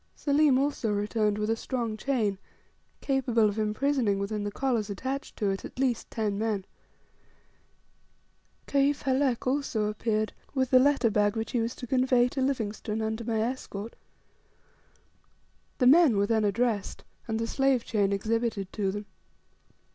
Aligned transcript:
Selim 0.15 0.57
also 0.57 0.91
returned 0.91 1.37
with 1.37 1.47
a 1.51 1.55
strong 1.55 1.95
chain, 1.95 2.39
capable 3.01 3.47
of 3.47 3.59
imprisoning 3.59 4.17
within 4.17 4.43
the 4.43 4.51
collars 4.51 4.89
attached 4.89 5.35
to 5.35 5.51
it 5.51 5.63
at 5.63 5.77
least 5.77 6.09
ten 6.09 6.39
men. 6.39 6.65
Kaif 8.65 9.03
Halek 9.03 9.45
also 9.45 9.85
appeared 9.85 10.33
with 10.55 10.71
the 10.71 10.79
letter 10.79 11.11
bag 11.11 11.35
which 11.35 11.51
he 11.51 11.59
was 11.61 11.75
to 11.75 11.85
convey 11.85 12.27
to 12.29 12.41
Livingstone 12.41 13.03
under 13.03 13.23
my 13.23 13.41
escort. 13.41 13.95
The 15.77 15.85
men 15.85 16.17
were 16.17 16.25
then 16.25 16.45
addressed, 16.45 17.03
and 17.27 17.37
the 17.37 17.45
slave 17.45 17.85
chain 17.85 18.11
exhibited 18.11 18.73
to 18.73 18.91
them. 18.91 19.05